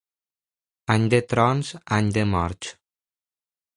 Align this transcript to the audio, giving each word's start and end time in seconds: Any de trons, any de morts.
Any 0.93 1.05
de 1.13 1.19
trons, 1.33 1.69
any 1.99 2.11
de 2.19 2.27
morts. 2.33 2.73